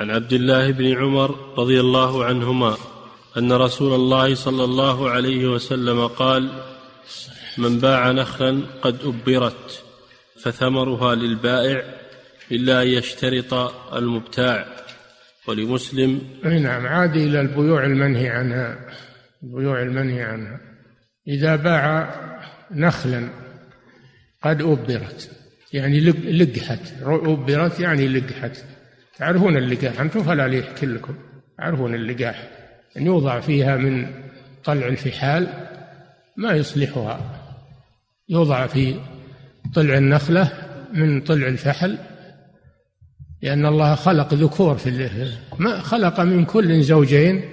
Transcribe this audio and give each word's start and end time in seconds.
عن 0.00 0.10
عبد 0.10 0.32
الله 0.32 0.70
بن 0.70 0.96
عمر 0.96 1.54
رضي 1.58 1.80
الله 1.80 2.24
عنهما 2.24 2.76
أن 3.36 3.52
رسول 3.52 3.94
الله 3.94 4.34
صلى 4.34 4.64
الله 4.64 5.10
عليه 5.10 5.46
وسلم 5.46 6.06
قال 6.06 6.50
من 7.58 7.78
باع 7.78 8.10
نخلا 8.10 8.62
قد 8.82 8.98
أبرت 9.04 9.84
فثمرها 10.42 11.14
للبائع 11.14 11.82
إلا 12.52 12.82
أن 12.82 12.88
يشترط 12.88 13.54
المبتاع. 13.94 14.66
ولمسلم 15.48 16.20
نعم 16.44 16.86
عاد 16.86 17.16
إلى 17.16 17.40
البيوع 17.40 17.84
المنهي 17.84 18.28
عنها 18.28 18.78
البيوع 19.42 19.82
المنهي 19.82 20.22
عنها. 20.22 20.60
إذا 21.28 21.56
باع 21.56 22.14
نخلا 22.70 23.28
قد 24.44 24.62
أبرت 24.62 25.30
يعني 25.72 26.00
لقحت 26.30 26.92
أبرت 27.02 27.80
يعني 27.80 28.08
لقحت. 28.08 28.64
تعرفون 29.18 29.56
اللقاح؟ 29.56 30.00
أنتم 30.00 30.22
فلا 30.22 30.48
لي 30.48 30.58
يحكي 30.58 30.86
لكم 30.86 31.14
تعرفون 31.58 31.94
اللقاح. 31.94 32.48
أن 32.96 33.06
يوضع 33.06 33.40
فيها 33.40 33.76
من 33.76 34.06
طلع 34.64 34.86
الفحال 34.86 35.48
ما 36.36 36.52
يصلحها. 36.52 37.20
يوضع 38.28 38.66
في 38.66 39.00
طلع 39.74 39.98
النخلة 39.98 40.52
من 40.92 41.20
طلع 41.20 41.48
الفحل 41.48 41.98
لأن 43.42 43.66
الله 43.66 43.94
خلق 43.94 44.34
ذكور 44.34 44.76
في 44.76 45.30
ما 45.58 45.80
خلق 45.80 46.20
من 46.20 46.44
كل 46.44 46.82
زوجين 46.82 47.44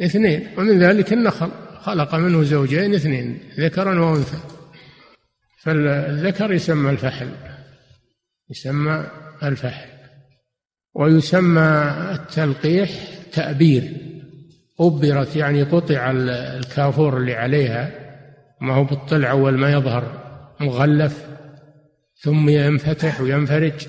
اثنين 0.00 0.48
ومن 0.58 0.78
ذلك 0.78 1.12
النخل. 1.12 1.50
خلق 1.80 2.14
منه 2.14 2.42
زوجين 2.42 2.94
اثنين 2.94 3.38
ذكرا 3.58 4.00
وأنثى. 4.00 4.38
فالذكر 5.62 6.52
يسمى 6.52 6.90
الفحل. 6.90 7.28
يسمى 8.50 9.06
الفحل. 9.42 9.95
ويسمى 10.98 11.94
التلقيح 12.12 12.90
تأبير. 13.32 13.82
أبرت 14.80 15.36
يعني 15.36 15.62
قطع 15.62 16.10
الكافور 16.10 17.16
اللي 17.16 17.34
عليها 17.34 17.90
ما 18.60 18.74
هو 18.74 18.84
بالطلع 18.84 19.30
أول 19.30 19.58
ما 19.58 19.72
يظهر 19.72 20.22
مغلف 20.60 21.26
ثم 22.20 22.48
ينفتح 22.48 23.20
وينفرج. 23.20 23.86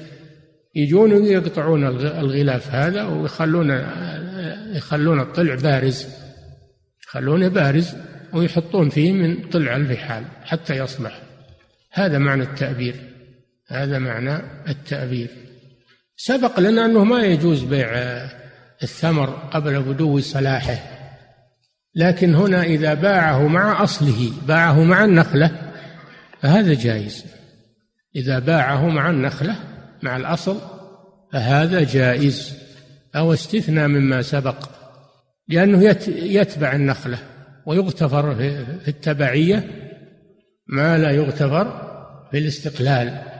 يجون 0.75 1.13
ويقطعون 1.13 1.87
الغلاف 2.03 2.75
هذا 2.75 3.03
ويخلون 3.03 3.69
يخلون 4.75 5.19
الطلع 5.19 5.55
بارز. 5.55 6.07
يخلونه 7.07 7.47
بارز 7.47 7.95
ويحطون 8.33 8.89
فيه 8.89 9.13
من 9.13 9.49
طلع 9.49 9.75
الفحال 9.75 10.23
حتى 10.43 10.77
يصلح 10.77 11.21
هذا 11.91 12.17
معنى 12.17 12.43
التأبير. 12.43 12.95
هذا 13.67 13.99
معنى 13.99 14.35
التأبير. 14.69 15.29
سبق 16.17 16.59
لنا 16.59 16.85
أنه 16.85 17.03
ما 17.03 17.21
يجوز 17.21 17.63
بيع 17.63 17.89
الثمر 18.83 19.29
قبل 19.29 19.81
بدو 19.81 20.19
صلاحه 20.19 20.77
لكن 21.95 22.35
هنا 22.35 22.63
إذا 22.63 22.93
باعه 22.93 23.47
مع 23.47 23.83
أصله 23.83 24.31
باعه 24.47 24.83
مع 24.83 25.05
النخلة 25.05 25.51
فهذا 26.41 26.73
جائز. 26.73 27.25
إذا 28.15 28.39
باعه 28.39 28.89
مع 28.89 29.09
النخلة 29.09 29.55
مع 30.03 30.17
الأصل 30.17 30.57
فهذا 31.33 31.83
جائز 31.83 32.57
أو 33.15 33.33
استثنى 33.33 33.87
مما 33.87 34.21
سبق 34.21 34.69
لأنه 35.47 35.95
يتبع 36.07 36.71
النخلة 36.71 37.17
ويغتفر 37.65 38.35
في 38.35 38.87
التبعية 38.87 39.63
ما 40.67 40.97
لا 40.97 41.11
يغتفر 41.11 41.91
في 42.31 42.37
الاستقلال. 42.37 43.36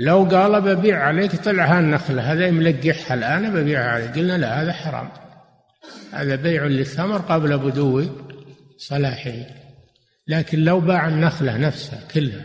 لو 0.00 0.24
قال 0.24 0.60
ببيع 0.60 1.02
عليك 1.02 1.36
طلع 1.36 1.78
هالنخلة 1.78 2.32
هذا 2.32 2.50
ملقحها 2.50 3.14
الآن 3.14 3.54
ببيعها 3.54 3.90
عليك. 3.90 4.18
قلنا 4.18 4.38
لا 4.38 4.62
هذا 4.62 4.72
حرام. 4.72 5.08
هذا 6.12 6.36
بيع 6.36 6.64
للثمر 6.64 7.18
قبل 7.18 7.58
بدو 7.58 8.04
صلاحه 8.76 9.32
لكن 10.28 10.58
لو 10.58 10.80
باع 10.80 11.08
النخلة 11.08 11.56
نفسها 11.56 12.00
كلها 12.14 12.44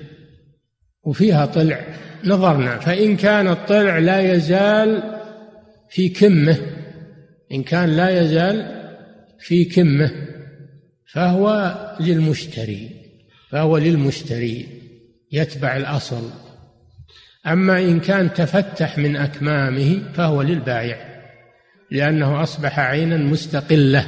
وفيها 1.03 1.45
طلع 1.45 1.79
نظرنا. 2.23 2.79
فإن 2.79 3.17
كان 3.17 3.47
الطلع 3.47 3.97
لا 3.97 4.33
يزال 4.33 5.19
في 5.89 6.09
كمه 6.09 6.57
إن 7.51 7.63
كان 7.63 7.89
لا 7.89 8.21
يزال 8.21 8.83
في 9.39 9.65
كمه 9.65 10.11
فهو 11.11 11.75
للمشتري 11.99 12.89
فهو 13.49 13.77
للمشتري 13.77 14.67
يتبع 15.31 15.77
الأصل. 15.77 16.29
أما 17.47 17.79
إن 17.79 17.99
كان 17.99 18.33
تفتح 18.33 18.97
من 18.97 19.15
أكمامه 19.15 20.01
فهو 20.13 20.41
للبائع 20.41 21.13
لأنه 21.91 22.43
أصبح 22.43 22.79
عينا 22.79 23.17
مستقلة 23.17 24.05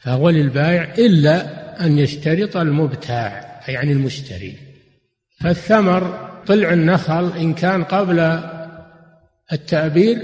فهو 0.00 0.30
للبائع 0.30 0.94
إلا 0.98 1.46
أن 1.86 1.98
يشترط 1.98 2.56
المبتاع 2.56 3.62
يعني 3.68 3.92
المشتري. 3.92 4.56
فالثمر 5.40 6.30
طلع 6.46 6.72
النخل 6.72 7.32
إن 7.32 7.54
كان 7.54 7.84
قبل 7.84 8.40
التأبير 9.52 10.18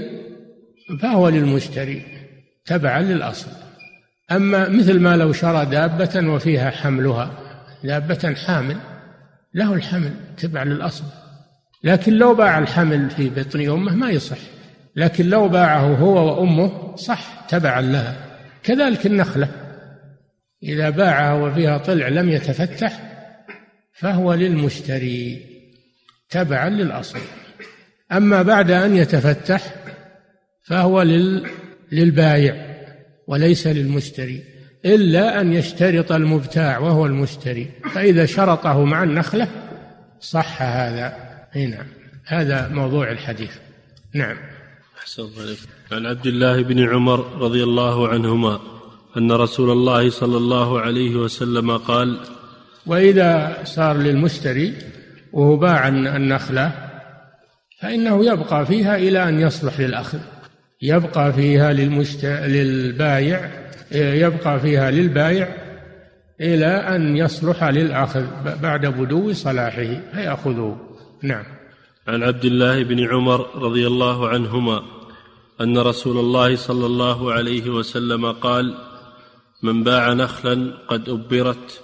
فهو 1.01 1.29
للمشتري 1.29 2.05
تبعا 2.65 3.01
للأصل. 3.01 3.51
أما 4.31 4.69
مثل 4.69 4.99
ما 4.99 5.17
لو 5.17 5.33
شرى 5.33 5.65
دابة 5.65 6.27
وفيها 6.27 6.69
حملها 6.69 7.31
دابة 7.83 8.35
حامل 8.47 8.77
له 9.53 9.73
الحمل 9.73 10.13
تبع 10.37 10.63
للأصل. 10.63 11.22
لكن 11.83 12.13
لو 12.13 12.35
باع 12.35 12.59
الحمل 12.59 13.09
في 13.09 13.29
بطن 13.29 13.69
أمه 13.69 13.95
ما 13.95 14.09
يصح. 14.09 14.37
لكن 14.95 15.29
لو 15.29 15.49
باعه 15.49 15.95
هو 15.95 16.27
وأمه 16.27 16.95
صح 16.95 17.45
تبعا 17.49 17.81
لها. 17.81 18.15
كذلك 18.63 19.05
النخلة. 19.05 19.49
إذا 20.63 20.89
باعها 20.89 21.33
وفيها 21.33 21.77
طلع 21.77 22.07
لم 22.07 22.29
يتفتح 22.29 22.99
فهو 23.93 24.33
للمشتري 24.33 25.45
تبعا 26.29 26.69
للأصل. 26.69 27.19
أما 28.11 28.41
بعد 28.41 28.71
أن 28.71 28.95
يتفتح 28.95 29.61
فهو 30.63 31.01
لل 31.01 31.47
للبايع 31.91 32.55
وليس 33.27 33.67
للمشتري. 33.67 34.43
إلا 34.85 35.41
أن 35.41 35.53
يشترط 35.53 36.11
المبتاع 36.11 36.77
وهو 36.79 37.05
المشتري. 37.05 37.69
فإذا 37.93 38.25
شرطه 38.25 38.83
مع 38.85 39.03
النخلة 39.03 39.47
صح 40.19 40.61
هذا. 40.61 41.32
نعم. 41.55 41.85
هذا 42.25 42.67
موضوع 42.67 43.11
الحديث. 43.11 43.51
نعم. 44.13 44.37
أحسن 44.99 45.29
عن 45.91 46.05
عبد 46.05 46.25
الله 46.27 46.63
بن 46.63 46.89
عمر 46.89 47.37
رضي 47.37 47.63
الله 47.63 48.07
عنهما 48.07 48.59
أن 49.17 49.31
رسول 49.31 49.69
الله 49.69 50.09
صلى 50.09 50.37
الله 50.37 50.79
عليه 50.79 51.15
وسلم 51.15 51.77
قال 51.77 52.19
وإذا 52.85 53.57
صار 53.63 53.97
للمشتري 53.97 54.73
وهو 55.33 55.57
باع 55.57 55.87
النخلة 55.87 56.71
فإنه 57.81 58.25
يبقى 58.25 58.65
فيها 58.65 58.95
إلى 58.95 59.29
أن 59.29 59.39
يصلح 59.39 59.79
للأخذ. 59.79 60.19
يبقى 60.81 61.33
فيها 61.33 61.73
للمشت... 61.73 62.25
للبايع 62.25 63.49
يبقى 63.91 64.59
فيها 64.59 64.91
للبائع 64.91 65.55
إلى 66.41 66.67
أن 66.67 67.17
يصلح 67.17 67.63
للأخذ 67.63 68.25
بعد 68.61 68.85
بدو 68.85 69.33
صلاحه 69.33 69.99
فيأخذه. 70.13 70.92
نعم. 71.23 71.45
عن 72.07 72.23
عبد 72.23 72.45
الله 72.45 72.83
بن 72.83 73.07
عمر 73.07 73.55
رضي 73.55 73.87
الله 73.87 74.29
عنهما 74.29 74.83
أن 75.61 75.77
رسول 75.77 76.17
الله 76.17 76.55
صلى 76.55 76.85
الله 76.85 77.33
عليه 77.33 77.69
وسلم 77.69 78.31
قال 78.31 78.77
من 79.63 79.83
باع 79.83 80.13
نخلا 80.13 80.73
قد 80.87 81.09
أبرت 81.09 81.81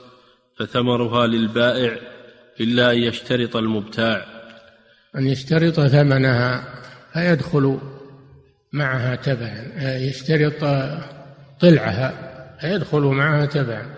فثمرها 0.58 1.28
للبائع 1.28 1.98
إلا 2.60 2.92
أن 2.92 2.98
يشترط 2.98 3.56
المبتاع. 3.56 4.26
أن 5.16 5.28
يشترط 5.28 5.80
ثمنها 5.80 6.68
فيدخل 7.14 7.80
معها 8.74 9.16
تبعا. 9.16 9.74
يشترط 9.98 10.60
طلعها 11.60 12.14
فيدخل 12.62 13.02
معها 13.02 13.46
تبعا. 13.46 13.96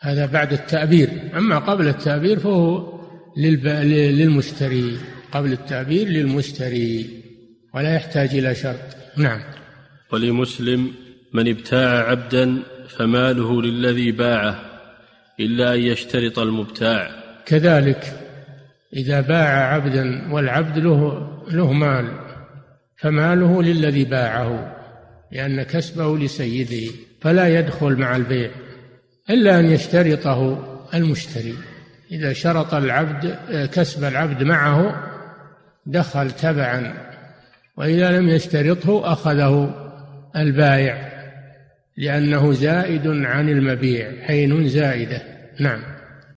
هذا 0.00 0.26
بعد 0.26 0.52
التأبير. 0.52 1.10
أما 1.36 1.58
قبل 1.58 1.88
التأبير 1.88 2.38
فهو 2.38 2.96
للمشتري 3.36 4.98
قبل 5.32 5.52
التأبير 5.52 6.08
للمشتري 6.08 7.22
ولا 7.74 7.94
يحتاج 7.94 8.34
إلى 8.34 8.54
شرط. 8.54 8.96
نعم. 9.16 9.40
ولمسلم 10.12 10.92
من 11.34 11.48
ابتاع 11.48 12.10
عبدا 12.10 12.62
فماله 12.88 13.62
للذي 13.62 14.12
باعه 14.12 14.60
إلا 15.40 15.74
أن 15.74 15.80
يشترط 15.80 16.38
المبتاع. 16.38 17.10
كذلك 17.46 18.20
إذا 18.96 19.20
باع 19.20 19.74
عبدا 19.74 20.32
والعبد 20.32 20.78
له 20.78 21.28
له 21.50 21.72
مال 21.72 22.08
فماله 22.96 23.62
للذي 23.62 24.04
باعه 24.04 24.76
لأن 25.32 25.62
كسبه 25.62 26.18
لسيده 26.18 26.92
فلا 27.20 27.58
يدخل 27.58 27.96
مع 27.96 28.16
البيع 28.16 28.50
إلا 29.30 29.60
أن 29.60 29.70
يشترطه 29.70 30.64
المشتري. 30.94 31.54
إذا 32.10 32.32
شرط 32.32 32.74
العبد 32.74 33.38
كسب 33.72 34.04
العبد 34.04 34.42
معه 34.42 35.02
دخل 35.86 36.30
تبعا 36.30 36.94
وإذا 37.76 38.10
لم 38.10 38.28
يشترطه 38.28 39.12
أخذه 39.12 39.74
البائع 40.36 41.12
لأنه 41.96 42.52
زائد 42.52 43.06
عن 43.06 43.48
المبيع 43.48 44.12
حين 44.26 44.68
زائدة. 44.68 45.22
نعم. 45.60 45.95